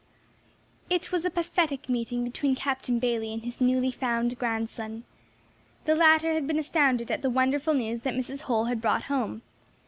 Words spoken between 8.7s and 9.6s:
brought home.